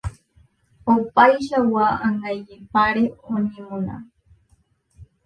[0.93, 3.03] Opaichagua ãngaipáre
[3.33, 3.95] oñemona.